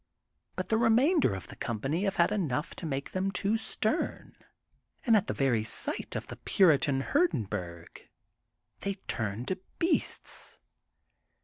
But 0.55 0.69
the 0.69 0.79
remainder 0.79 1.35
of 1.35 1.45
the 1.49 1.55
com 1.55 1.79
pany 1.79 2.05
have 2.05 2.15
had 2.15 2.31
enough 2.31 2.73
to 2.77 2.87
make 2.87 3.11
them 3.11 3.29
too 3.29 3.55
stem 3.55 4.33
and 5.05 5.15
at 5.15 5.27
the 5.27 5.33
very 5.35 5.63
sight 5.63 6.15
of 6.15 6.25
the 6.25 6.37
*^ 6.37 6.39
puritan'' 6.43 7.01
Hurdenburg, 7.03 8.09
they 8.79 8.95
turn 9.07 9.45
to 9.45 9.59
beasts. 9.77 10.57